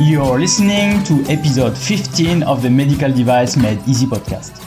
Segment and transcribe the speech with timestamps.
[0.00, 4.58] You're listening to episode 15 of the Medical Device Made Easy podcast.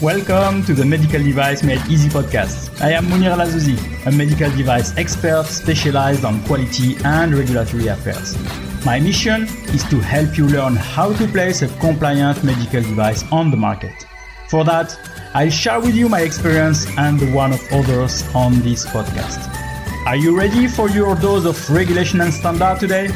[0.00, 2.80] Welcome to the Medical Device Made Easy podcast.
[2.80, 8.36] I am Monir El Azzouzi, a medical device expert specialized on quality and regulatory affairs.
[8.86, 9.42] My mission
[9.74, 14.06] is to help you learn how to place a compliant medical device on the market.
[14.48, 14.98] For that,
[15.34, 19.61] I'll share with you my experience and the one of others on this podcast.
[20.04, 23.08] Are you ready for your dose of regulation and standard today?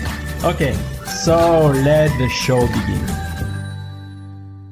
[0.45, 0.73] Okay,
[1.05, 3.05] so let the show begin.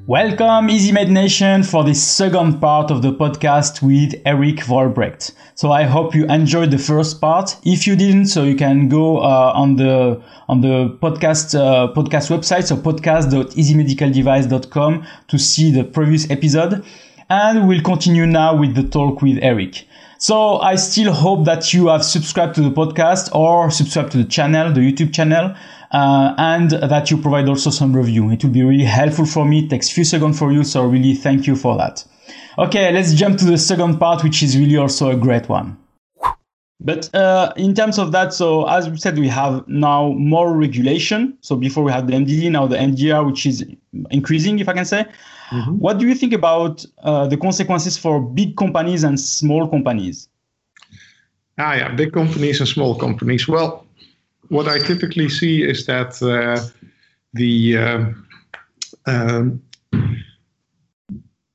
[0.06, 5.32] Welcome, Easy EasyMed Nation, for this second part of the podcast with Erik Vollebregt.
[5.56, 7.56] So I hope you enjoyed the first part.
[7.64, 12.30] If you didn't, so you can go uh, on the on the podcast uh, podcast
[12.30, 16.84] website, so podcast.easymedicaldevice.com to see the previous episode.
[17.28, 19.88] And we'll continue now with the talk with Erik.
[20.18, 24.24] So I still hope that you have subscribed to the podcast or subscribed to the
[24.24, 25.54] channel, the YouTube channel
[25.95, 28.30] uh, and that you provide also some review.
[28.30, 29.65] It will be really helpful for me.
[29.65, 32.04] It takes few seconds for you, so really thank you for that.
[32.59, 35.79] Okay, let's jump to the second part, which is really also a great one.
[36.80, 41.38] But uh, in terms of that, so as we said, we have now more regulation.
[41.40, 43.65] So before we had the MDD, now the MDR, which is
[44.10, 45.07] increasing, if I can say.
[45.55, 45.79] Mm-hmm.
[45.79, 50.29] What do you think about uh, the consequences for big companies and small companies?
[51.59, 53.47] Ah, yeah, big companies and small companies.
[53.47, 53.87] Well,
[54.49, 56.60] what I typically see is that uh,
[57.35, 58.27] the um,
[59.07, 59.63] um,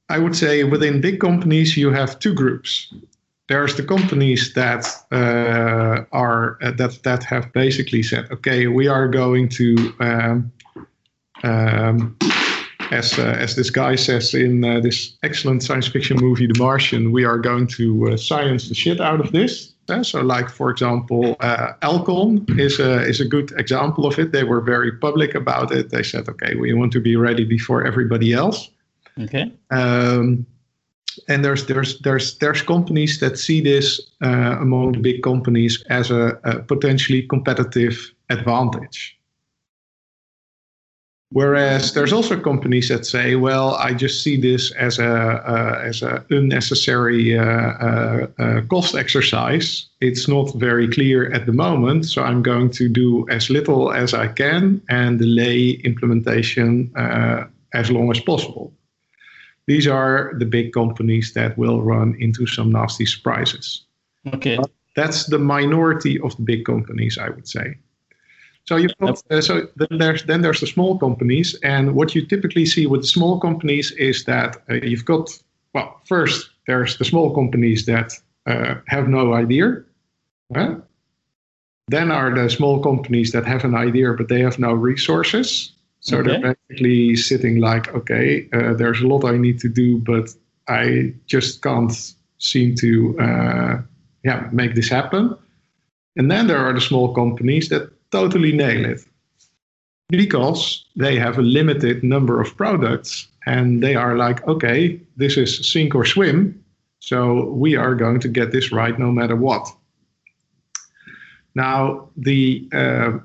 [0.10, 2.94] I would say within big companies you have two groups.
[3.48, 9.08] There's the companies that uh, are uh, that that have basically said, okay, we are
[9.08, 10.52] going to, um,
[11.44, 12.16] um,
[12.92, 17.12] as uh, as this guy says in uh, this excellent science fiction movie, The Martian,
[17.12, 19.74] we are going to uh, science the shit out of this.
[19.90, 24.32] Uh, so, like for example, uh, Alcon is a is a good example of it.
[24.32, 25.90] They were very public about it.
[25.90, 28.70] They said, "Okay, we want to be ready before everybody else."
[29.20, 29.52] Okay.
[29.72, 30.46] Um,
[31.28, 36.12] and there's there's there's there's companies that see this uh, among the big companies as
[36.12, 39.19] a, a potentially competitive advantage.
[41.32, 46.02] Whereas there's also companies that say, well, I just see this as a uh, as
[46.02, 49.86] a unnecessary uh, uh, uh, cost exercise.
[50.02, 54.16] It's not very clear at the moment, so I'm going to do as little as
[54.16, 58.74] I can and delay implementation uh, as long as possible.
[59.68, 63.86] These are the big companies that will run into some nasty surprises.
[64.34, 67.78] Okay, but that's the minority of the big companies, I would say.
[68.70, 72.24] So you've got, uh, so then there's then there's the small companies, and what you
[72.24, 75.28] typically see with the small companies is that uh, you've got
[75.74, 78.14] well, first there's the small companies that
[78.46, 79.82] uh, have no idea.
[80.54, 80.76] Huh?
[81.88, 85.72] Then are the small companies that have an idea but they have no resources.
[86.02, 86.28] So okay.
[86.30, 90.30] they're basically sitting like, okay, uh, there's a lot I need to do, but
[90.68, 93.82] I just can't seem to uh,
[94.24, 95.36] yeah make this happen.
[96.18, 99.02] And then there are the small companies that totally nail it
[100.10, 105.72] because they have a limited number of products and they are like, okay, this is
[105.72, 106.64] sink or swim.
[107.00, 109.68] So we are going to get this right no matter what.
[111.56, 113.20] Now, the uh,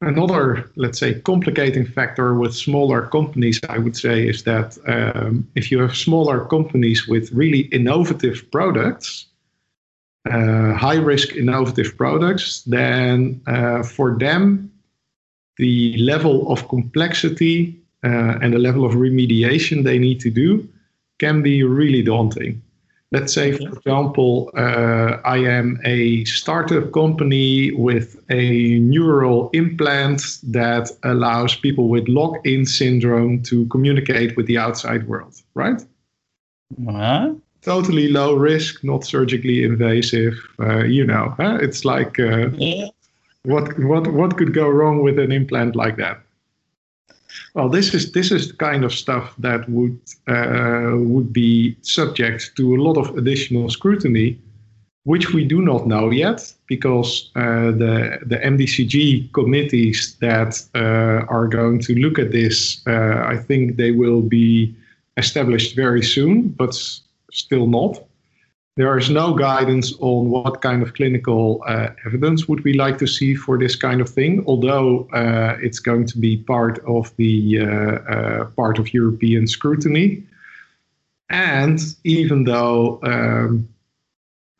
[0.00, 5.70] another, let's say, complicating factor with smaller companies, I would say, is that um, if
[5.70, 9.26] you have smaller companies with really innovative products,
[10.30, 14.70] uh, high risk innovative products, then uh, for them,
[15.56, 20.68] the level of complexity uh, and the level of remediation they need to do
[21.18, 22.62] can be really daunting.
[23.10, 30.90] Let's say, for example, uh, I am a startup company with a neural implant that
[31.02, 35.84] allows people with lock in syndrome to communicate with the outside world, right?
[36.88, 40.34] Uh-huh totally low risk, not surgically invasive.
[40.60, 41.58] Uh, you know, huh?
[41.60, 42.88] it's like uh, yeah.
[43.44, 46.20] what what what could go wrong with an implant like that?
[47.54, 49.98] Well, this is this is the kind of stuff that would
[50.28, 54.38] uh, would be subject to a lot of additional scrutiny,
[55.04, 61.46] which we do not know yet because uh, the the MDCG committees that uh, are
[61.46, 64.74] going to look at this, uh, I think they will be
[65.16, 66.74] established very soon, but
[67.32, 67.98] still not.
[68.76, 73.06] There is no guidance on what kind of clinical uh, evidence would we like to
[73.06, 77.60] see for this kind of thing, although uh, it's going to be part of the
[77.60, 80.22] uh, uh part of European scrutiny.
[81.28, 83.68] And even though um,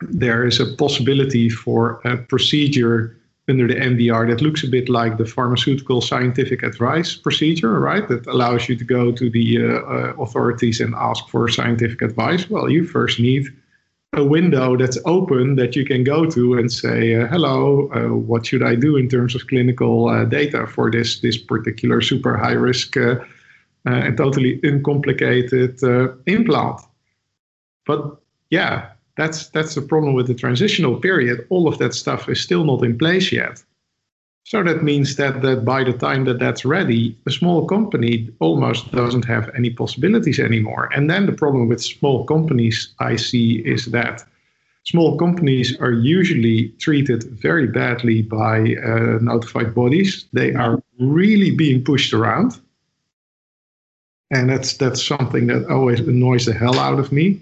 [0.01, 3.17] there is a possibility for a procedure
[3.49, 8.07] under the MDR that looks a bit like the pharmaceutical scientific advice procedure, right?
[8.07, 12.49] That allows you to go to the uh, uh, authorities and ask for scientific advice.
[12.49, 13.47] Well, you first need
[14.13, 18.45] a window that's open that you can go to and say, uh, "Hello, uh, what
[18.45, 22.53] should I do in terms of clinical uh, data for this this particular super high
[22.53, 23.15] risk uh,
[23.85, 25.81] and totally uncomplicated
[26.27, 26.79] implant?"
[27.85, 31.45] But yeah, that's that's the problem with the transitional period.
[31.49, 33.63] All of that stuff is still not in place yet.
[34.45, 38.91] So that means that, that by the time that that's ready, a small company almost
[38.91, 40.89] doesn't have any possibilities anymore.
[40.93, 44.25] And then the problem with small companies I see is that
[44.83, 50.25] small companies are usually treated very badly by uh, notified bodies.
[50.33, 52.59] They are really being pushed around.
[54.29, 57.39] And that's that's something that always annoys the hell out of me.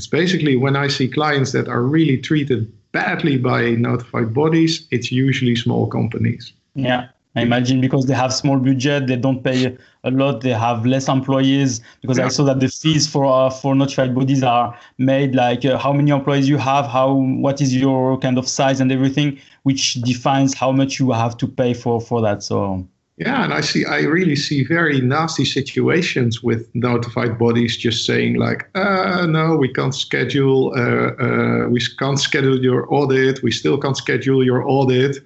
[0.00, 5.12] It's basically when I see clients that are really treated badly by notified bodies, it's
[5.12, 6.54] usually small companies.
[6.74, 7.08] Yeah.
[7.36, 11.06] I imagine because they have small budget, they don't pay a lot, they have less
[11.06, 11.82] employees.
[12.00, 12.24] Because yeah.
[12.24, 15.92] I saw that the fees for uh, for notified bodies are made like uh, how
[15.92, 20.54] many employees you have, how what is your kind of size and everything, which defines
[20.54, 22.42] how much you have to pay for for that.
[22.42, 22.88] So
[23.20, 28.36] yeah, and I see, I really see very nasty situations with notified bodies just saying
[28.36, 33.76] like, uh, no, we can't schedule, uh, uh, we can't schedule your audit, we still
[33.76, 35.18] can't schedule your audit,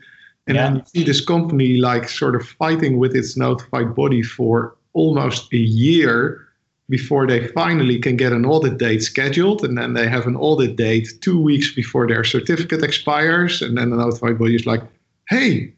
[0.49, 0.65] and yeah.
[0.65, 5.53] then you see this company like sort of fighting with its notified body for almost
[5.53, 6.49] a year
[6.89, 10.75] before they finally can get an audit date scheduled, and then they have an audit
[10.75, 14.83] date two weeks before their certificate expires, and then the notified body is like,
[15.29, 15.73] hey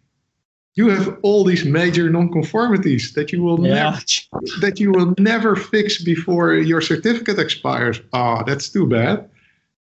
[0.76, 3.74] you have all these major nonconformities that you will yeah.
[3.74, 4.00] never
[4.60, 8.00] that you will never fix before your certificate expires.
[8.12, 9.28] Ah, oh, that's too bad.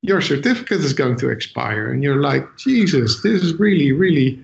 [0.02, 4.40] Your certificate is going to expire, and you're like, Jesus, this is really, really.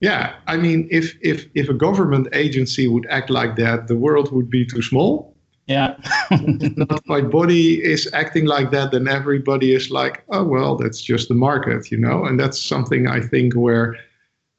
[0.00, 4.32] Yeah, I mean, if if if a government agency would act like that, the world
[4.32, 5.36] would be too small.
[5.66, 5.96] Yeah.
[7.06, 11.34] my body is acting like that, then everybody is like, oh well, that's just the
[11.34, 13.96] market, you know, and that's something I think where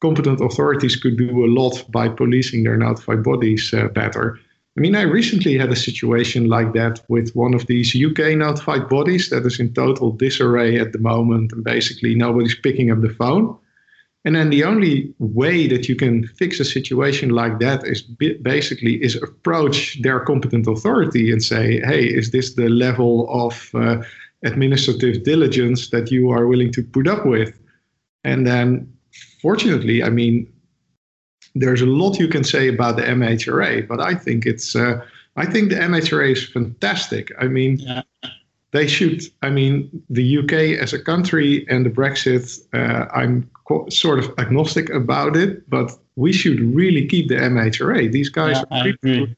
[0.03, 4.37] competent authorities could do a lot by policing their notified bodies uh, better.
[4.75, 8.89] I mean, I recently had a situation like that with one of these UK notified
[8.89, 13.15] bodies that is in total disarray at the moment, and basically nobody's picking up the
[13.21, 13.55] phone.
[14.25, 18.95] And then the only way that you can fix a situation like that is basically
[19.03, 24.01] is approach their competent authority and say, "Hey, is this the level of uh,
[24.43, 27.51] administrative diligence that you are willing to put up with?"
[28.23, 28.92] And then
[29.41, 30.51] fortunately, I mean,
[31.55, 35.05] there's a lot you can say about the MHRA, but I think it's uh,
[35.35, 37.31] I think the MHRA is fantastic.
[37.39, 38.01] I mean, yeah.
[38.71, 39.23] they should.
[39.41, 44.33] I mean, the UK as a country and the Brexit, uh, I'm co- sort of
[44.37, 48.11] agnostic about it, but we should really keep the MHRA.
[48.11, 49.35] These guys yeah, are really,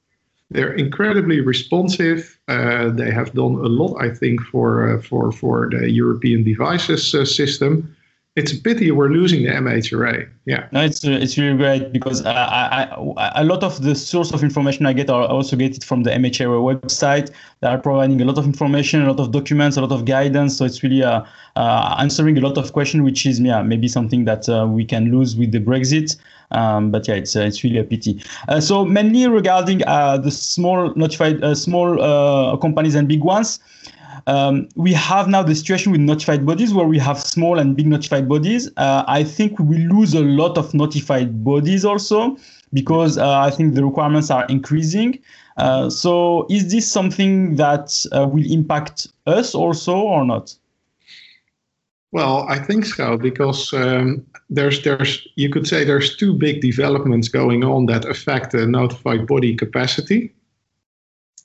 [0.51, 2.37] they're incredibly responsive.
[2.47, 7.13] Uh, they have done a lot, I think, for uh, for for the European devices
[7.13, 7.95] uh, system
[8.35, 10.29] it's a pity we're losing the MHRA.
[10.45, 10.67] Yeah.
[10.73, 12.83] No, it's uh, it's really great because I,
[13.35, 16.11] a lot of the source of information I get, are also get it from the
[16.11, 17.31] MHRA website.
[17.61, 20.57] They are providing a lot of information, a lot of documents, a lot of guidance.
[20.57, 21.23] So it's really uh,
[21.55, 25.11] uh, answering a lot of questions, which is yeah maybe something that uh, we can
[25.11, 26.17] lose with the Brexit.
[26.51, 28.21] Um, but yeah, it's uh, it's really a pity.
[28.49, 33.61] Uh, so mainly regarding the small notified small companies and big ones.
[34.27, 37.87] Um, we have now the situation with notified bodies where we have small and big
[37.87, 38.69] notified bodies.
[38.77, 42.37] Uh, I think we will lose a lot of notified bodies also
[42.73, 45.19] because uh, I think the requirements are increasing.
[45.57, 50.55] Uh, so is this something that uh, will impact us also or not?
[52.11, 57.27] Well, I think so because um, there's there's you could say there's two big developments
[57.27, 60.33] going on that affect the notified body capacity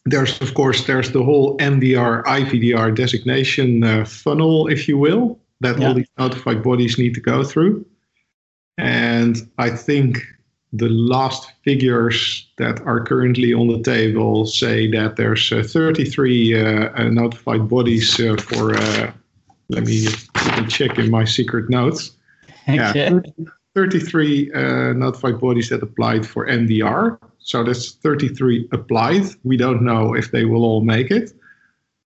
[0.04, 5.78] there's of course there's the whole MDR IVDR designation uh, funnel, if you will, that
[5.78, 5.88] yeah.
[5.88, 7.85] all these notified bodies need to go through.
[8.78, 10.19] And I think
[10.73, 16.90] the last figures that are currently on the table say that there's uh, 33 uh,
[16.95, 18.75] uh notified bodies uh, for.
[18.75, 19.12] Uh,
[19.69, 20.09] let me
[20.69, 22.12] check in my secret notes.
[22.66, 23.21] Yeah,
[23.75, 24.50] 33
[24.95, 27.19] notified bodies that applied for MDR
[27.50, 29.25] so there's 33 applied.
[29.42, 31.33] We don't know if they will all make it.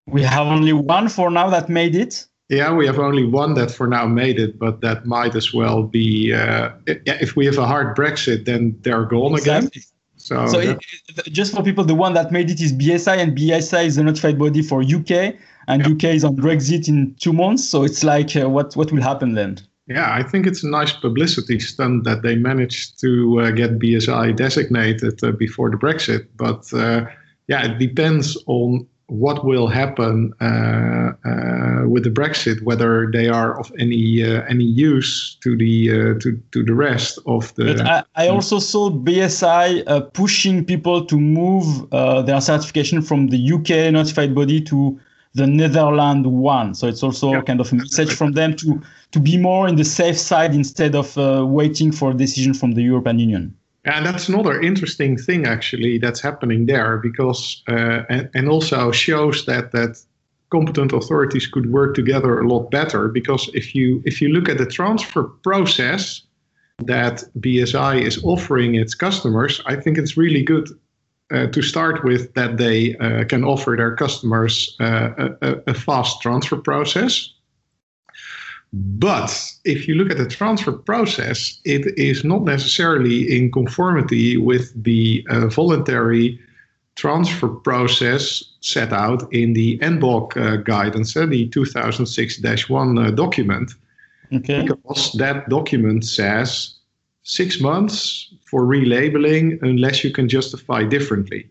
[0.07, 2.27] We have only one for now that made it.
[2.49, 5.83] Yeah, we have only one that for now made it, but that might as well
[5.83, 6.33] be.
[6.33, 9.67] Uh, if we have a hard Brexit, then they're gone exactly.
[9.67, 9.83] again.
[10.17, 10.79] So, so it,
[11.27, 14.39] just for people, the one that made it is BSI, and BSI is the notified
[14.39, 15.35] body for UK,
[15.69, 17.69] and UK is on Brexit in two months.
[17.69, 19.59] So it's like, uh, what what will happen then?
[19.87, 24.35] Yeah, I think it's a nice publicity stunt that they managed to uh, get BSI
[24.35, 26.26] designated uh, before the Brexit.
[26.37, 27.05] But uh,
[27.49, 33.59] yeah, it depends on what will happen uh, uh, with the Brexit, whether they are
[33.61, 37.64] of any uh, any use to the uh, to to the rest of the.
[37.64, 43.29] But I, I also saw BSI uh, pushing people to move uh, their certification from
[43.29, 44.99] the UK notified body to
[45.35, 46.75] the Netherlands one.
[46.75, 47.43] So it's also yeah.
[47.43, 48.81] kind of a message from them to
[49.12, 51.17] to be more in the safe side instead of
[51.50, 53.55] waiting for a decision from the European Union.
[53.85, 59.45] And that's another interesting thing actually that's happening there because uh, and, and also shows
[59.45, 60.03] that that
[60.50, 64.59] competent authorities could work together a lot better because if you if you look at
[64.59, 66.23] the transfer process
[66.79, 70.69] that BSI is offering its customers, I think it's really good
[71.33, 76.21] uh, to start with that they uh, can offer their customers uh, a, a, fast
[76.21, 77.31] transfer process.
[78.73, 84.73] But if you look at the transfer process, it is not necessarily in conformity with
[84.83, 86.40] the uh, voluntary
[86.97, 93.73] transfer process set out in the NBOG uh, guidance, uh, the 2006 1 uh, document.
[94.33, 94.62] Okay.
[94.62, 96.75] Because that document says
[97.23, 101.45] six months for relabeling unless you can justify differently.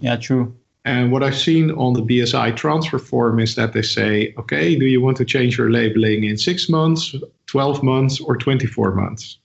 [0.00, 0.56] Yeah, true.
[0.84, 4.86] And what I've seen on the BSI transfer form is that they say, okay, do
[4.86, 9.38] you want to change your labeling in six months, 12 months, or 24 months?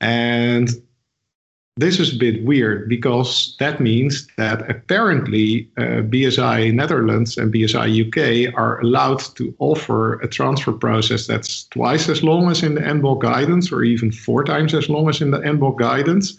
[0.00, 0.68] And
[1.78, 7.86] this is a bit weird because that means that apparently uh, BSI Netherlands and BSI
[8.06, 12.80] UK are allowed to offer a transfer process that's twice as long as in the
[12.80, 16.36] NBOG guidance, or even four times as long as in the NBOG guidance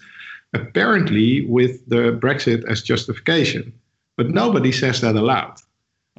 [0.53, 3.73] apparently with the Brexit as justification.
[4.17, 5.55] But nobody says that aloud.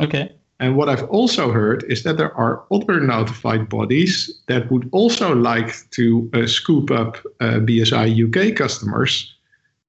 [0.00, 0.34] Okay.
[0.60, 5.34] And what I've also heard is that there are other notified bodies that would also
[5.34, 9.34] like to uh, scoop up uh, BSI UK customers,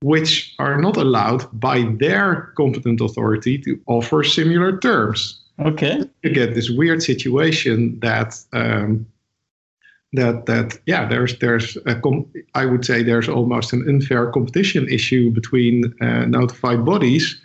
[0.02, 5.42] which are not allowed by their competent authority to offer similar terms.
[5.60, 6.04] Okay.
[6.24, 9.06] You get this weird situation that um,
[10.14, 14.88] that that yeah there's there's a com- I would say there's almost an unfair competition
[14.90, 17.40] issue between uh, notified bodies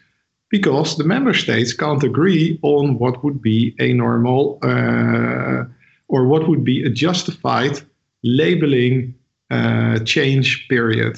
[0.50, 5.64] because the member states can't agree on what would be a normal uh,
[6.08, 7.80] or what would be a justified
[8.22, 9.14] labeling
[9.50, 11.16] uh, change period.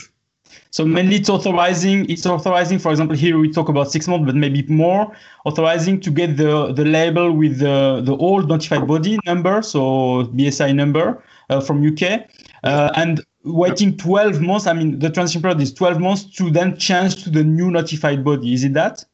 [0.70, 4.34] So mainly it's authorizing, it's authorizing, for example, here we talk about six months, but
[4.34, 9.62] maybe more, authorizing to get the, the label with the, the old notified body number,
[9.62, 12.28] so BSI number, uh, from UK,
[12.64, 14.66] uh, and waiting 12 months.
[14.66, 18.24] I mean, the transition period is 12 months to then change to the new notified
[18.24, 18.52] body.
[18.52, 19.04] Is it that?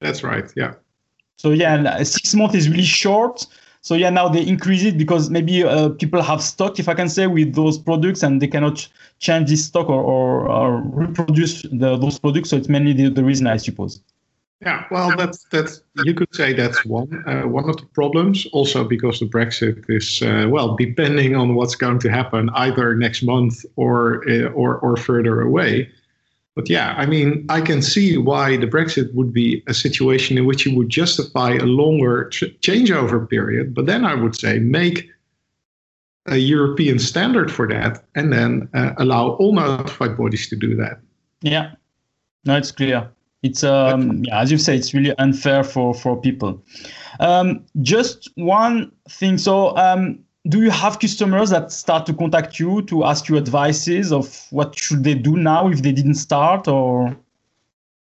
[0.00, 0.50] That's right.
[0.56, 0.74] Yeah.
[1.36, 3.46] So yeah, six months is really short.
[3.82, 7.08] So yeah, now they increase it because maybe uh, people have stock, if I can
[7.08, 8.86] say, with those products, and they cannot
[9.20, 12.50] change this stock or, or, or reproduce the, those products.
[12.50, 14.02] So it's mainly the, the reason, I suppose.
[14.60, 18.46] Yeah, well, that's that's you could say that's one uh, one of the problems.
[18.52, 23.22] Also, because the Brexit is uh, well, depending on what's going to happen, either next
[23.22, 25.90] month or uh, or or further away.
[26.56, 30.46] But yeah, I mean, I can see why the Brexit would be a situation in
[30.46, 33.74] which you would justify a longer ch- changeover period.
[33.74, 35.08] But then I would say make
[36.26, 41.00] a European standard for that, and then uh, allow all notified bodies to do that.
[41.40, 41.72] Yeah,
[42.44, 43.10] no, it's clear
[43.42, 46.62] it's um yeah as you say it's really unfair for for people
[47.20, 52.82] um just one thing so um do you have customers that start to contact you
[52.82, 57.16] to ask you advices of what should they do now if they didn't start or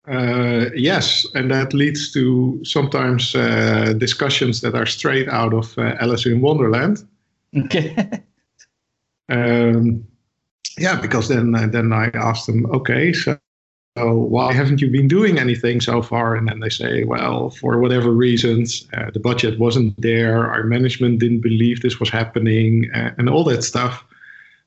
[0.07, 5.95] uh, yes, and that leads to sometimes uh, discussions that are straight out of uh,
[5.99, 7.09] Alice in Wonderland.
[7.57, 7.97] Okay.
[9.31, 10.07] um,
[10.77, 13.39] yeah, because then then I ask them, okay, so so
[13.97, 16.35] why haven't you been doing anything so far?
[16.35, 21.21] And then they say, well, for whatever reasons, uh, the budget wasn't there, our management
[21.21, 24.05] didn't believe this was happening, uh, and all that stuff.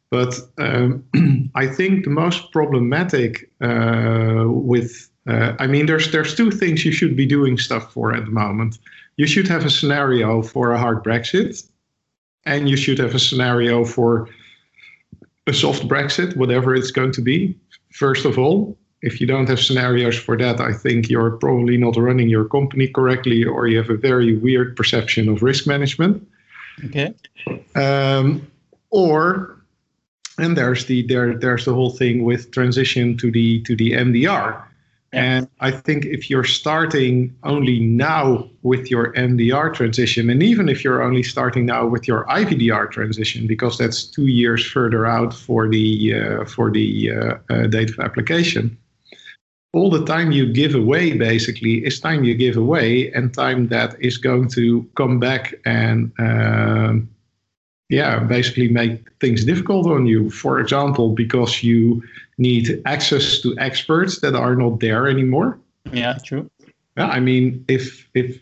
[0.10, 1.04] But um,
[1.56, 6.94] I think the most problematic uh, with, uh, I mean, there's there's two things you
[6.94, 8.80] should be doing stuff for at the moment.
[9.18, 11.68] You should have a scenario for a hard Brexit,
[12.46, 14.30] and you should have a scenario for
[15.48, 17.58] a soft Brexit, whatever it's going to be.
[17.92, 21.98] First of all, if you don't have scenarios for that, I think you're probably not
[21.98, 26.27] running your company correctly, or you have a very weird perception of risk management.
[26.86, 27.13] Okay.
[27.75, 28.48] Um,
[28.89, 29.58] or,
[30.39, 34.63] and there's the there there's the whole thing with transition to the to the MDR,
[35.13, 40.84] And I think if you're starting only now with your MDR transition, and even if
[40.84, 45.70] you're only starting now with your IVDR transition, because that's two years further out for
[45.70, 48.77] the uh, for the uh, uh, date of application,
[49.78, 53.96] all the time you give away basically is time you give away, and time that
[54.02, 57.08] is going to come back and um,
[57.90, 60.30] yeah, basically make things difficult on you.
[60.30, 62.04] For example, because you
[62.38, 65.60] need access to experts that are not there anymore.
[65.94, 66.50] Yeah, true.
[66.98, 68.42] Yeah, I mean, if if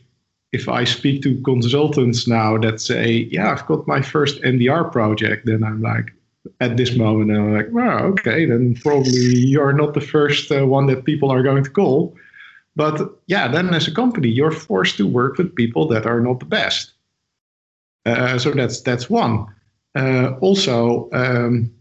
[0.54, 5.46] if I speak to consultants now that say, "Yeah, I've got my first MDR project,"
[5.46, 6.15] then I'm like,
[6.60, 10.88] at this moment, I'm like, "Well, okay, then probably you're not the first uh, one
[10.88, 12.16] that people are going to call."
[12.76, 16.40] But yeah, then as a company, you're forced to work with people that are not
[16.40, 16.94] the best.
[18.06, 19.48] Uh, so that's that's one.
[19.96, 21.72] Uh, also, um,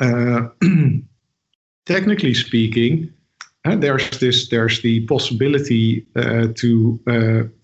[0.00, 0.48] uh,
[1.86, 3.12] technically speaking,
[3.64, 6.98] uh, there's this there's the possibility uh, to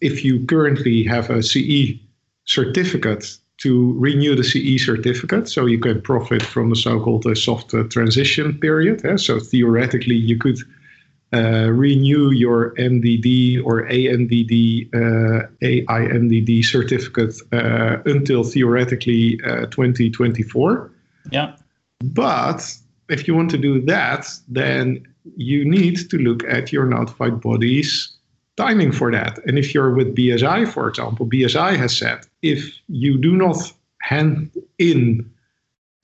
[0.01, 1.99] if you currently have a CE
[2.45, 8.59] certificate to renew the CE certificate, so you can profit from the so-called soft transition
[8.59, 9.19] period.
[9.19, 10.59] so theoretically, you could
[11.33, 20.91] uh, renew your MDD or ANDD, uh, AIMDD certificate uh, until theoretically uh, 2024.
[21.33, 21.57] Yeah.
[22.01, 22.77] But
[23.09, 28.16] if you want to do that, then you need to look at your notified body's
[28.57, 29.39] timing for that.
[29.47, 33.57] And if you're with BSI, for example, BSI has said if you do not
[34.03, 35.31] hand in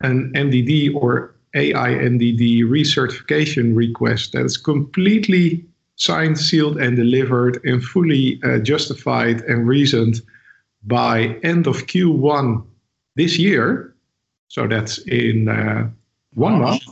[0.00, 5.64] an MDD or AIMDD recertification request that is completely
[5.96, 10.20] signed, sealed, and delivered and fully uh, justified and reasoned
[10.84, 12.64] by end of Q1
[13.14, 13.94] this year.
[14.48, 15.88] So that's in uh,
[16.34, 16.82] one month,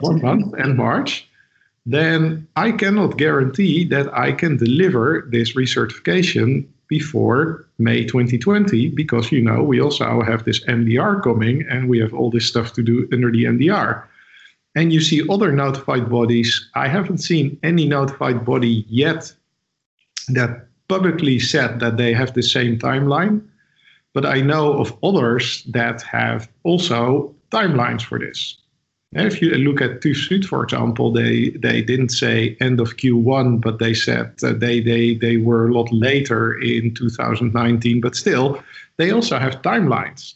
[0.00, 1.28] one month and March.
[1.84, 9.40] Then I cannot guarantee that I can deliver this recertification before May 2020 because you
[9.40, 13.08] know we also have this MDR coming and we have all this stuff to do
[13.12, 14.04] under the MDR.
[14.76, 16.70] And you see other notified bodies.
[16.74, 19.32] I haven't seen any notified body yet
[20.28, 23.42] that publicly said that they have the same timeline,
[24.14, 28.56] but I know of others that have also timelines for this.
[29.14, 33.78] If you look at TÜV for example, they they didn't say end of Q1, but
[33.78, 38.00] they said they they they were a lot later in 2019.
[38.00, 38.62] But still,
[38.96, 40.34] they also have timelines.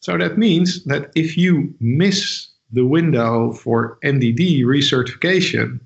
[0.00, 5.80] So that means that if you miss the window for MDD recertification,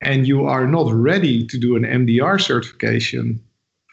[0.00, 3.40] and you are not ready to do an MDR certification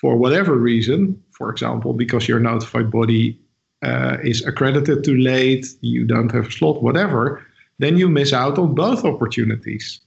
[0.02, 3.40] for whatever reason, for example, because your notified body
[3.82, 7.45] uh, is accredited too late, you don't have a slot, whatever,
[7.80, 10.00] then you miss out on both opportunities.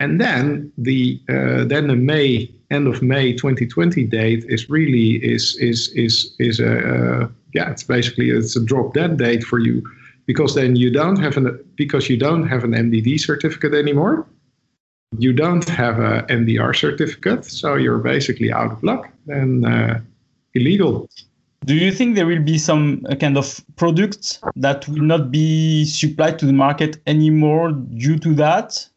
[0.00, 5.56] And then the uh, then the May end of May 2020 date is really is
[5.56, 9.82] is is is a uh, yeah it's basically it's a drop dead date for you
[10.26, 14.26] because then you don't have an because you don't have an MDD certificate anymore.
[15.18, 19.98] You don't have a MDR certificate, so you're basically out of luck and uh,
[20.54, 21.08] illegal.
[21.64, 25.84] Do you think there will be some uh, kind of products that will not be
[25.84, 28.88] supplied to the market anymore due to that?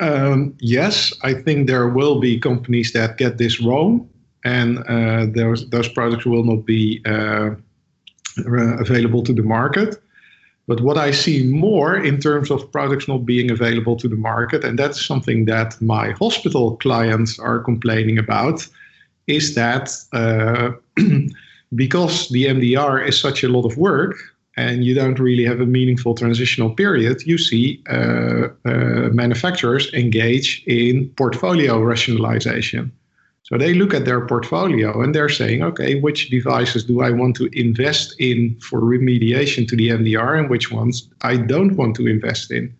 [0.00, 4.08] Um, yes, I think there will be companies that get this wrong,
[4.44, 7.50] and uh, those those products will not be uh,
[8.46, 10.02] available to the market.
[10.66, 14.64] But what I see more in terms of products not being available to the market,
[14.64, 18.66] and that's something that my hospital clients are complaining about,
[19.26, 20.72] is that uh,
[21.74, 24.16] because the MDR is such a lot of work
[24.56, 30.62] and you don't really have a meaningful transitional period, you see uh, uh, manufacturers engage
[30.66, 32.92] in portfolio rationalization.
[33.42, 37.36] So they look at their portfolio and they're saying, okay, which devices do I want
[37.36, 42.06] to invest in for remediation to the MDR and which ones I don't want to
[42.06, 42.74] invest in?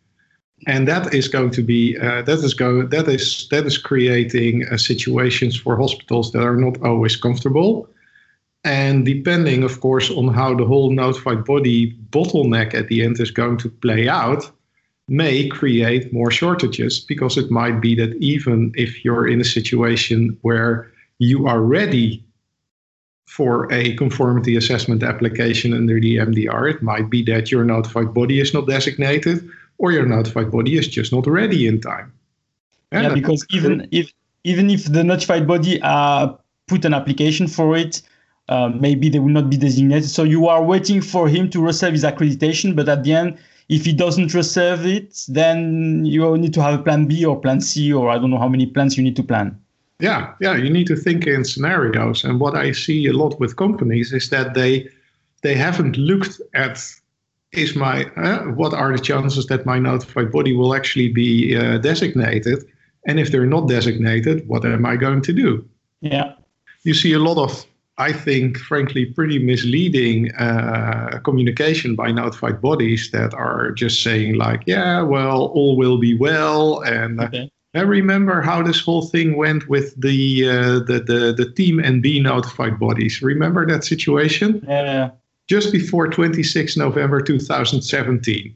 [0.67, 4.67] And that is going to be uh, that is go that is that is creating
[4.69, 7.89] uh, situations for hospitals that are not always comfortable.
[8.65, 13.31] And depending of course on how the whole notified body bottleneck at the end is
[13.31, 14.51] going to play out
[15.07, 20.37] may create more shortages because it might be that even if you're in a situation
[20.41, 22.25] where you are ready
[23.27, 28.41] for a conformity assessment application under the MDR, it might be that your notified body
[28.41, 29.47] is not designated
[29.79, 32.13] or your notified body is just not ready in time.
[32.93, 34.13] Yeah, yeah because even if
[34.45, 36.35] even if the notified body uh,
[36.67, 38.03] put an application for it,
[38.49, 40.09] uh, maybe they will not be designated.
[40.09, 43.85] So you are waiting for him to receive his accreditation, but at the end, if
[43.87, 47.93] he doesn't receive it, then you need to have a plan B or plan C,
[47.93, 49.59] or I don't know how many plans you need to plan.
[50.01, 52.25] Yeah, yeah, you need to think in scenarios.
[52.25, 54.89] And what I see a lot with companies is that they
[55.43, 56.83] they haven't looked at
[57.57, 61.79] is my uh, what are the chances that my notified body will actually be uh,
[61.79, 62.65] designated,
[63.07, 65.69] and if they're not designated, what am I going to do?
[66.01, 66.35] Yeah,
[66.83, 73.11] you see a lot of I think, frankly, pretty misleading uh, communication by notified bodies
[73.13, 76.81] that are just saying, like, yeah, well, all will be well.
[76.81, 77.51] And uh, okay.
[77.75, 82.23] I remember how this whole thing went with the, uh, the, the, the Team NB
[82.23, 83.23] notified bodies.
[83.23, 84.65] Remember that situation?
[84.67, 85.11] Yeah.
[85.49, 88.55] Just before 26 November 2017,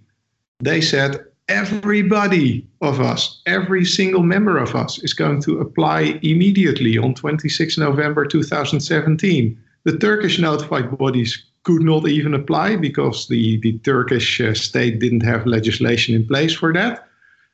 [0.61, 6.99] they said, everybody of us, every single member of us is going to apply immediately
[6.99, 9.59] on 26 November 2017.
[9.85, 15.23] The Turkish notified bodies could not even apply because the, the Turkish uh, state didn't
[15.23, 17.07] have legislation in place for that.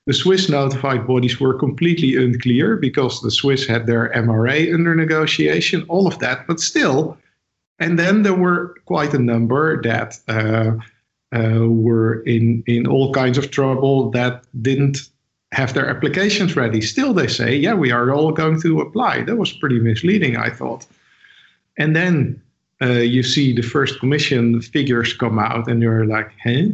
[0.07, 5.85] The Swiss notified bodies were completely unclear because the Swiss had their MRA under negotiation,
[5.89, 7.17] all of that, but still.
[7.79, 10.73] And then there were quite a number that uh,
[11.37, 15.09] uh, were in, in all kinds of trouble that didn't
[15.53, 16.81] have their applications ready.
[16.81, 19.23] Still, they say, yeah, we are all going to apply.
[19.23, 20.87] That was pretty misleading, I thought.
[21.79, 22.41] And then
[22.83, 26.73] uh, you see the first commission figures come out, and you're like, hey,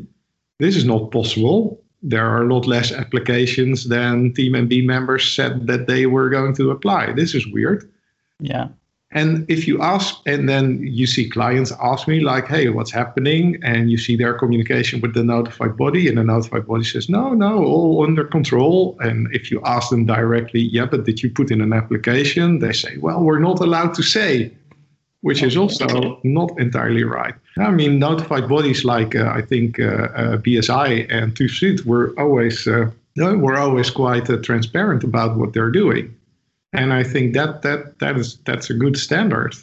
[0.58, 1.82] this is not possible.
[2.02, 6.54] There are a lot less applications than Team NB members said that they were going
[6.56, 7.12] to apply.
[7.12, 7.90] This is weird.
[8.38, 8.68] Yeah.
[9.12, 13.58] And if you ask, and then you see clients ask me, like, hey, what's happening?
[13.62, 17.34] And you see their communication with the notified body, and the notified body says, no,
[17.34, 18.96] no, all under control.
[19.00, 22.60] And if you ask them directly, yeah, but did you put in an application?
[22.60, 24.52] They say, well, we're not allowed to say,
[25.22, 27.34] which is also not entirely right.
[27.58, 32.68] I mean, notified bodies like, uh, I think, uh, uh, BSI and TÜV were always,
[32.68, 36.14] uh, were always quite uh, transparent about what they're doing
[36.72, 39.54] and I think that that that is that's a good standard.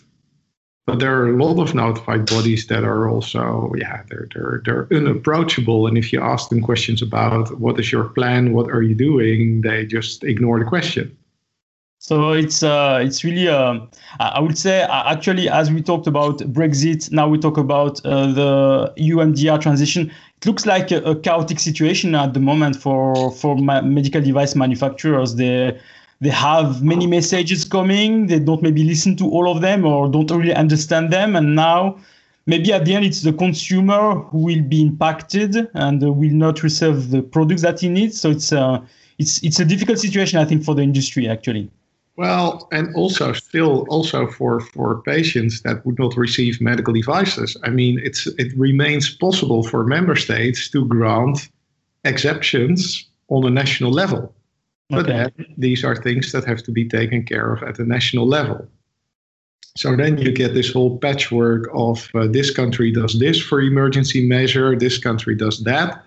[0.85, 4.87] But there are a lot of notified bodies that are also yeah they're they're they're
[4.91, 8.95] unapproachable, and if you ask them questions about what is your plan, what are you
[8.95, 11.17] doing, they just ignore the question.
[11.99, 13.79] So it's uh, it's really uh,
[14.19, 18.31] I would say uh, actually as we talked about Brexit, now we talk about uh,
[18.31, 20.11] the EU MDR transition.
[20.37, 25.35] It looks like a, a, chaotic situation at the moment for for medical device manufacturers.
[25.35, 25.79] They
[26.19, 28.27] they have many messages coming.
[28.27, 31.35] They don't maybe listen to all of them or don't really understand them.
[31.35, 31.99] And now
[32.47, 37.11] maybe at the end it's the consumer who will be impacted and will not receive
[37.11, 38.19] the products that he needs.
[38.19, 38.81] So it's a uh,
[39.19, 41.69] it's it's a difficult situation i think for the industry actually.
[42.17, 47.57] Well and also still also for for patients that would not receive medical devices.
[47.63, 51.49] I mean it's it remains possible for member states to grant
[52.05, 54.33] exceptions on a national level
[54.89, 55.29] but okay.
[55.57, 58.67] these are things that have to be taken care of at the national level.
[59.75, 64.25] So then you get this whole patchwork of uh, this country does this for emergency
[64.25, 66.03] measure, this country does that.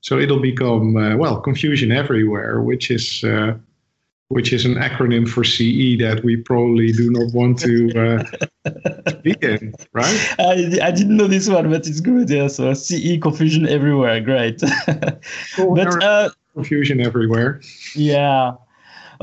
[0.00, 3.54] So it'll become uh, well confusion everywhere, which is uh,
[4.28, 7.90] which is an acronym for CE that we probably do not want to
[8.64, 10.34] uh, be in, right?
[10.38, 12.30] I, I didn't know this one, but it's good.
[12.30, 14.60] Yeah, so CE confusion everywhere, great.
[15.58, 17.60] but confusion everywhere.
[17.94, 18.52] Yeah.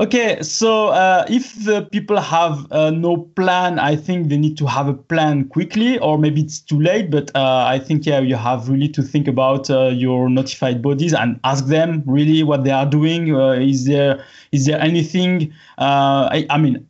[0.00, 4.66] Okay, so uh, if the people have uh, no plan, I think they need to
[4.66, 7.10] have a plan quickly, or maybe it's too late.
[7.10, 11.12] But uh, I think yeah, you have really to think about uh, your notified bodies
[11.12, 13.36] and ask them really what they are doing.
[13.36, 15.52] Uh, is there is there anything?
[15.76, 16.88] Uh, I, I, mean,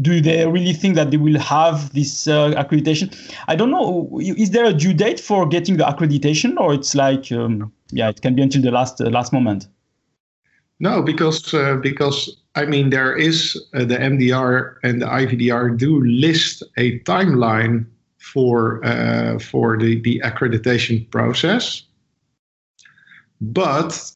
[0.00, 3.12] do they really think that they will have this accreditation?
[3.48, 4.20] I don't know.
[4.20, 8.22] Is there a due date for getting the accreditation, or it's like um, yeah, it
[8.22, 9.68] can be until the last last moment?
[10.78, 16.02] No, because uh, because I mean there is uh, the MDR and the IVDR do
[16.04, 17.86] list a timeline
[18.18, 21.82] for uh, for the the accreditation process,
[23.40, 24.12] but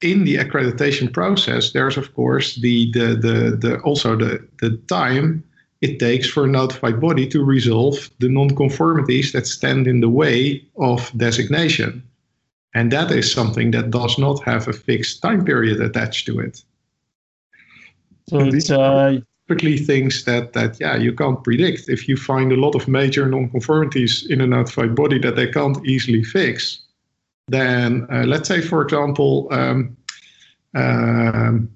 [0.00, 5.44] in the accreditation process, there's of course the the the, the also the the time
[5.80, 10.60] it takes for a notified body to resolve the non-conformities that stand in the way
[10.76, 12.02] of designation.
[12.74, 16.62] And that is something that does not have a fixed time period attached to it.
[18.28, 21.88] So it's uh, typically things that that yeah you can't predict.
[21.88, 25.84] If you find a lot of major nonconformities in a notified body that they can't
[25.86, 26.80] easily fix,
[27.48, 29.96] then uh, let's say for example, um,
[30.74, 31.70] um,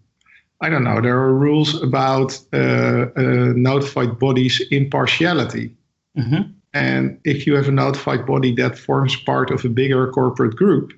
[0.61, 5.75] I don't know, there are rules about uh, uh notified bodies impartiality.
[6.19, 6.53] Mm-hmm.
[6.75, 10.93] And if you have a notified body that forms part of a bigger corporate group,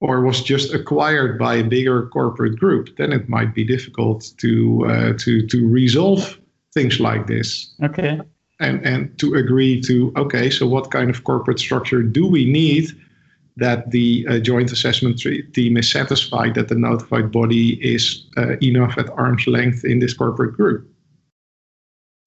[0.00, 4.86] or was just acquired by a bigger corporate group, then it might be difficult to
[4.86, 6.38] uh, to to resolve
[6.72, 7.72] things like this.
[7.82, 8.20] Okay.
[8.60, 12.90] And and to agree to okay, so what kind of corporate structure do we need
[13.56, 15.20] that the uh, joint assessment
[15.52, 20.14] team is satisfied that the notified body is uh, enough at arm's length in this
[20.14, 20.86] corporate group?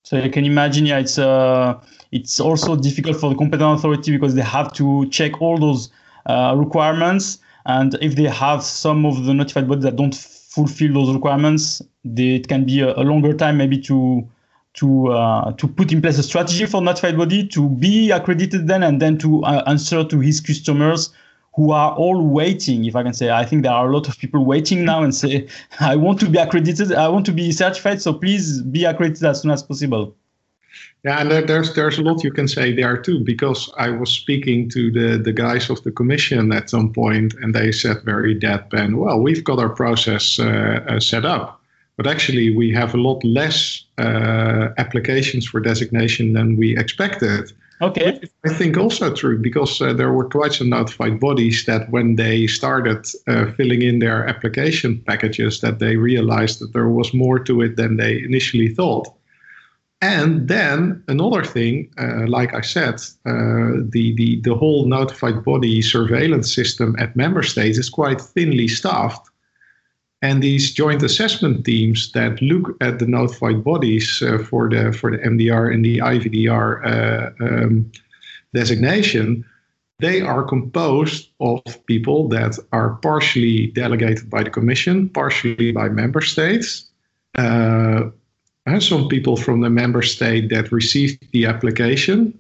[0.04, 1.80] So you can imagine, yeah, it's uh,
[2.12, 5.90] it's also difficult for the competent authority because they have to check all those
[6.26, 11.14] uh, requirements, and if they have some of the notified bodies that don't fulfill those
[11.14, 14.28] requirements, they, it can be a, a, longer time maybe to
[14.74, 18.84] to uh, to put in place a strategy for notified body to be accredited then,
[18.84, 21.12] and then to uh, answer to his customers
[21.56, 23.30] who are all waiting, if I can say.
[23.30, 25.48] I think there are a lot of people waiting now and say,
[25.80, 29.42] I want to be accredited, I want to be certified, so please be accredited as
[29.42, 30.16] soon as possible.
[31.04, 34.70] Yeah, and there's there's a lot you can say there too, because I was speaking
[34.70, 38.96] to the, the guys of the commission at some point, and they said very deadpan,
[38.96, 41.62] well, we've got our process uh, uh, set up,
[41.98, 47.52] but actually we have a lot less uh, applications for designation than we expected.
[47.84, 48.22] Okay.
[48.46, 52.48] I think also true because uh, there were quite some notified bodies that when they
[52.48, 57.62] started uh, filling in their application packages, that they realized that there was more to
[57.62, 59.14] it than they initially thought.
[60.02, 65.82] And then another thing, uh, like I said, uh, the, the, the whole notified body
[65.82, 69.30] surveillance system at member states is quite thinly staffed.
[70.24, 75.12] And these joint assessment teams that look at the notified bodies uh, for the for
[75.12, 77.92] the MDR and the IVDR uh, um,
[78.54, 79.44] designation,
[80.00, 86.22] they are composed of people that are partially delegated by the Commission, partially by member
[86.22, 86.86] states.
[87.38, 88.04] Uh,
[88.66, 92.34] and some people from the member state that received the application,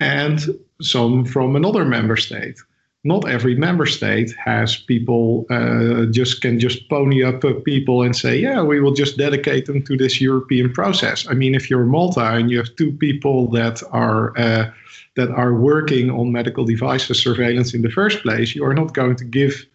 [0.00, 2.56] and some from another member state
[3.06, 8.14] not every member state has people uh, just can just pony up uh, people and
[8.16, 11.26] say, yeah, we will just dedicate them to this European process.
[11.28, 14.70] I mean, if you're Malta and you have two people that are uh,
[15.14, 19.16] that are working on medical devices surveillance in the first place, you are not going
[19.16, 19.66] to give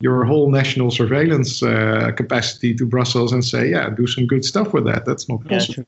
[0.00, 4.72] your whole national surveillance uh, capacity to Brussels and say, yeah, do some good stuff
[4.72, 5.04] with that.
[5.04, 5.84] That's not possible.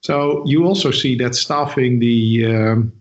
[0.00, 2.92] So you also see that staffing the um,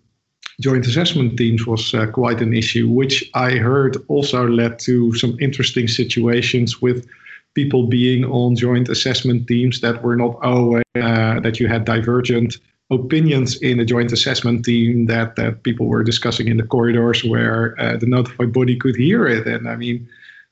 [0.62, 5.38] joint assessment teams was uh, quite an issue, which I heard also led to some
[5.40, 7.08] interesting situations with
[7.54, 12.58] people being on joint assessment teams that were not always uh, that you had divergent
[12.92, 17.80] opinions in a joint assessment team that that people were discussing in the corridors where
[17.80, 20.06] uh, the notified body could hear it and i mean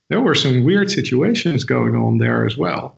[0.10, 2.98] there were some weird situations going on there as well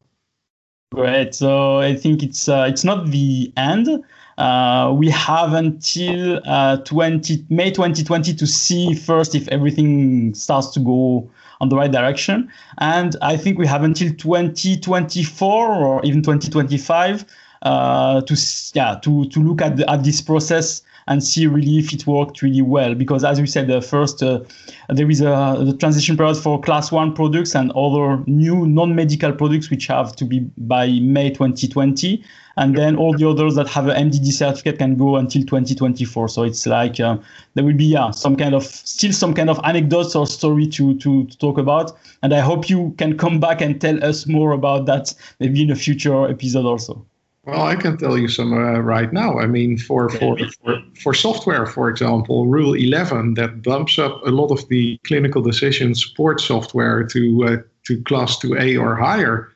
[0.94, 1.34] Right.
[1.34, 4.04] So I think it's uh, it's not the end.
[4.38, 10.80] Uh, we have until uh, 20 May 2020 to see first if everything starts to
[10.80, 17.26] go on the right direction, and I think we have until 2024 or even 2025
[17.62, 18.38] uh, to
[18.74, 22.42] yeah to to look at the, at this process and see really if it worked
[22.42, 22.96] really well.
[22.96, 24.42] Because as we said, the first uh,
[24.90, 29.70] there is a the transition period for class one products and other new non-medical products
[29.70, 32.24] which have to be by May 2020,
[32.58, 36.28] and then all the others that have an MDD certificate can go until 2024.
[36.30, 37.18] So it's like uh,
[37.54, 40.98] there will be yeah some kind of still some kind of anecdotes or story to,
[41.00, 44.52] to to talk about, and I hope you can come back and tell us more
[44.52, 47.06] about that maybe in a future episode also.
[47.44, 49.40] Well, I can tell you some uh, right now.
[49.40, 54.30] I mean, for, for, for, for software, for example, Rule 11 that bumps up a
[54.30, 59.50] lot of the clinical decision support software to uh, to class 2A or higher.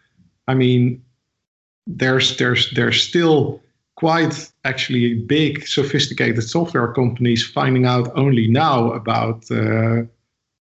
[0.47, 1.03] I mean,
[1.85, 3.61] there's there's there's still
[3.97, 10.01] quite actually big sophisticated software companies finding out only now about uh,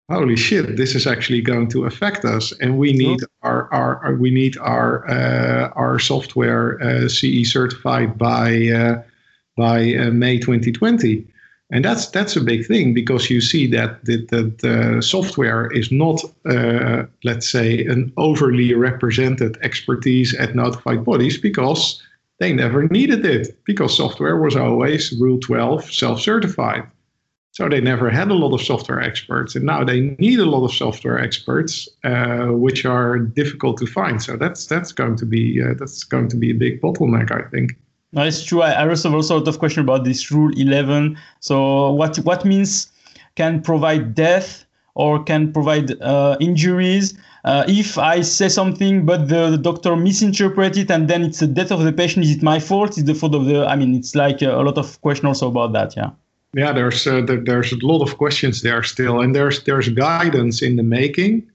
[0.09, 4.15] holy shit, this is actually going to affect us, and we need our, our, our
[4.15, 9.01] we need our uh, our software uh, CE certified by uh,
[9.57, 11.25] by uh, May 2020,
[11.71, 15.91] and that's that's a big thing because you see that the, the, the software is
[15.91, 22.01] not uh, let's say an overly represented expertise at notified bodies because
[22.39, 26.83] they never needed it because software was always Rule 12 self-certified.
[27.55, 30.65] So they never had a lot of software experts, and now they need a lot
[30.65, 34.21] of software experts, uh, which are difficult to find.
[34.21, 37.49] So that's that's going to be uh, that's going to be a big bottleneck, I
[37.49, 37.77] think.
[38.11, 38.61] No, it's true.
[38.61, 41.17] I, I receive also a lot of question about this rule 11.
[41.39, 42.91] So what what means
[43.35, 47.17] can provide death or can provide uh, injuries?
[47.45, 51.47] Uh, if I say something but the, the, doctor misinterpret it and then it's the
[51.47, 52.97] death of the patient, is it my fault?
[52.97, 53.65] Is the fault of the?
[53.65, 55.95] I mean, it's like a, a lot of question also about that.
[55.95, 56.09] Yeah.
[56.55, 60.61] Yeah, there's uh, there, there's a lot of questions there still, and there's there's guidance
[60.61, 61.51] in the making.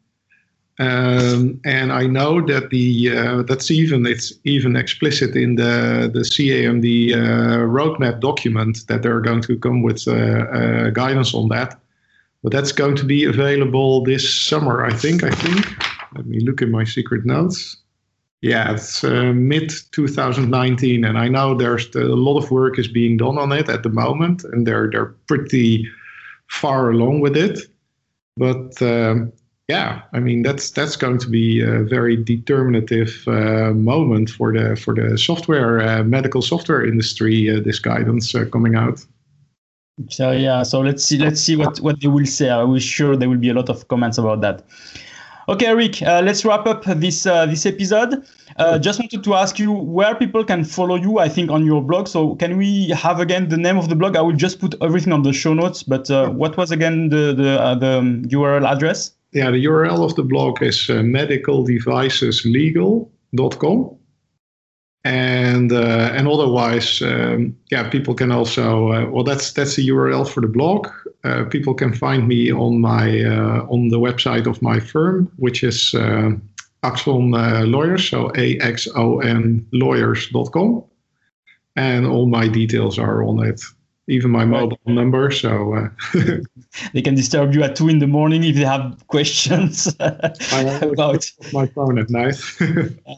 [0.78, 6.20] Um, and I know that the uh, that's even it's even explicit in the the
[6.20, 11.80] CAMD uh, roadmap document that they're going to come with uh, uh, guidance on that.
[12.42, 15.24] But that's going to be available this summer, I think.
[15.24, 15.66] I think.
[16.14, 17.76] Let me look in my secret notes.
[18.42, 23.18] Yeah, it's uh, mid 2019, and I know there's a lot of work is being
[23.18, 25.86] done on it at the moment, and they're they're pretty
[26.48, 27.58] far along with it.
[28.38, 29.32] But um,
[29.68, 34.74] yeah, I mean that's that's going to be a very determinative uh, moment for the
[34.74, 37.50] for the software uh, medical software industry.
[37.50, 39.04] Uh, this guidance uh, coming out.
[40.08, 42.48] So yeah, so let's see let's see what what they will say.
[42.48, 44.64] I'm sure there will be a lot of comments about that.
[45.50, 48.24] Okay, Erik, uh, let's wrap up this uh, this episode.
[48.56, 51.18] Uh, just wanted to ask you where people can follow you.
[51.18, 52.06] I think on your blog.
[52.06, 54.14] So can we have again the name of the blog?
[54.14, 55.82] I will just put everything on the show notes.
[55.82, 59.10] But uh, what was again the the, uh, the URL address?
[59.32, 63.96] Yeah, the URL of the blog is uh, medicaldeviceslegal.com
[65.02, 70.28] and uh, and otherwise, um, yeah, people can also uh, well, that's that's the URL
[70.28, 70.86] for the blog.
[71.22, 75.62] Uh, people can find me on my uh, on the website of my firm, which
[75.62, 76.30] is uh,
[76.82, 80.82] Axon uh, Lawyers, so a x o n lawyers.com,
[81.76, 83.60] and all my details are on it
[84.10, 85.30] even my mobile number.
[85.30, 85.88] So uh,
[86.92, 91.66] they can disturb you at two in the morning if they have questions about my
[91.66, 92.36] phone at night.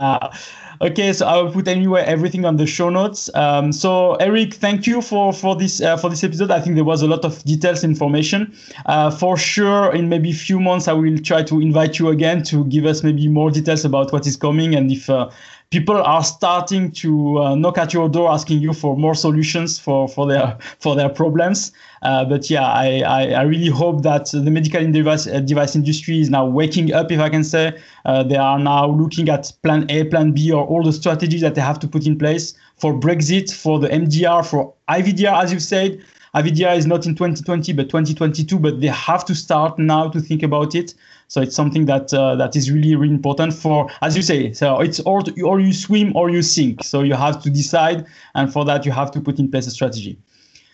[0.00, 0.36] uh,
[0.80, 3.30] okay, so I will put anyway everything on the show notes.
[3.34, 6.50] Um, so Erik, thank you for for this uh, for this episode.
[6.50, 8.54] I think there was a lot of details information.
[8.86, 12.42] Uh, for sure, in maybe a few months, I will try to invite you again
[12.44, 15.30] to give us maybe more details about what is coming and if uh,
[15.72, 20.06] people are starting to uh, knock at your door asking you for more solutions for,
[20.06, 21.72] for their for their problems.
[22.02, 26.20] Uh, but yeah, I, I, I, really hope that the medical device, uh, device industry
[26.20, 27.80] is now waking up, if I can say.
[28.04, 31.54] Uh, they are now looking at plan A, plan B, or all the strategies that
[31.54, 35.60] they have to put in place for Brexit, for the MDR, for IVDR, as you
[35.60, 36.04] said.
[36.34, 40.42] IVDR is not in 2020, but 2022, but they have to start now to think
[40.42, 40.94] about it.
[41.28, 44.52] So it's something that uh, that is really really important for, as you say.
[44.52, 46.84] So it's or or you swim or you sink.
[46.84, 49.70] So you have to decide, and for that you have to put in place a
[49.70, 50.18] strategy.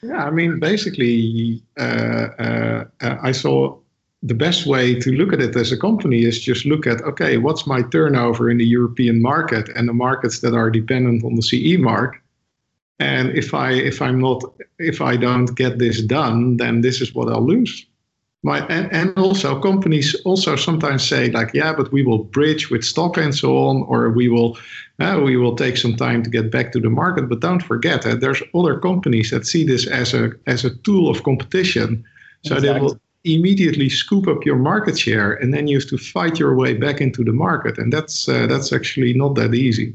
[0.03, 3.77] Yeah, I mean, basically, uh, uh, uh, I saw
[4.23, 7.39] the best way to look at it as a company is just look at okay,
[7.39, 11.43] what's my turnover in the European market and the markets that are dependent on the
[11.43, 12.21] CE mark.
[12.99, 14.43] And if I if I'm not
[14.79, 17.87] if I don't get this done, then this is what I'll lose.
[18.45, 22.85] My, and, and also companies also sometimes say like yeah but we will bridge with
[22.85, 24.57] stock and so on or we will
[25.01, 28.03] uh, we will take some time to get back to the market but don't forget
[28.03, 32.05] that there's other companies that see this as a as a tool of competition
[32.45, 32.73] so exactly.
[32.73, 36.55] they will immediately scoop up your market share and then you have to fight your
[36.55, 39.93] way back into the market and that's uh, that's actually not that easy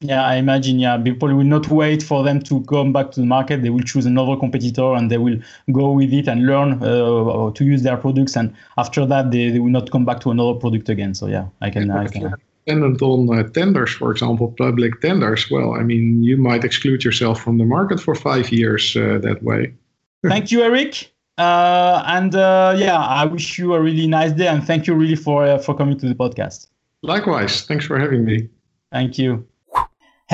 [0.00, 0.78] yeah, I imagine.
[0.78, 3.62] Yeah, people will not wait for them to come back to the market.
[3.62, 5.38] They will choose another competitor and they will
[5.72, 8.36] go with it and learn uh, to use their products.
[8.36, 11.14] And after that, they, they will not come back to another product again.
[11.14, 11.90] So yeah, I can.
[11.90, 12.34] I can.
[12.66, 15.50] Dependent on uh, tenders, for example, public tenders.
[15.50, 19.42] Well, I mean, you might exclude yourself from the market for five years uh, that
[19.42, 19.74] way.
[20.26, 21.12] Thank you, Erik.
[21.36, 25.16] Uh, and uh, yeah, I wish you a really nice day and thank you really
[25.16, 26.68] for uh, for coming to the podcast.
[27.02, 28.48] Likewise, thanks for having me.
[28.92, 29.44] Thank you.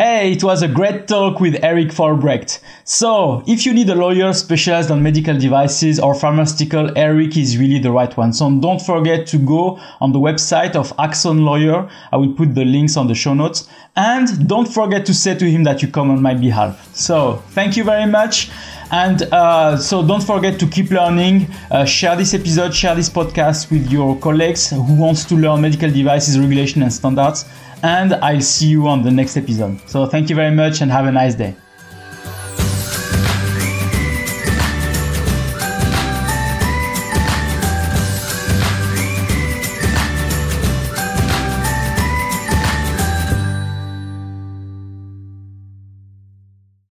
[0.02, 2.60] Hey, it was a great talk with Erik Vollebregt.
[2.84, 7.78] So, if you need a lawyer specialized on medical devices or pharmaceutical, Erik is really
[7.80, 8.32] the right one.
[8.32, 11.86] So don't forget to go on the website of Axon Lawyer.
[12.12, 13.68] I will put the links on the show notes.
[13.94, 16.96] And don't forget to say to him that you come on my behalf.
[16.96, 18.50] So, thank you very much.
[18.92, 21.46] And uh, so don't forget to keep learning.
[21.70, 25.90] Uh, share this episode, share this podcast with your colleagues who wants to learn medical
[25.90, 27.44] devices regulation and standards
[27.82, 29.80] and I'll see you on the next episode.
[29.88, 31.54] So thank you very much and have a nice day.